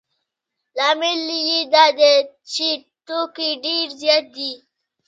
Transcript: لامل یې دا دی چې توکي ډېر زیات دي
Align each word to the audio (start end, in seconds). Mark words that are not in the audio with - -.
لامل 0.77 1.21
یې 1.49 1.59
دا 1.73 1.85
دی 1.99 2.13
چې 2.53 2.67
توکي 3.07 3.49
ډېر 3.65 3.87
زیات 4.01 4.25
دي 4.35 4.51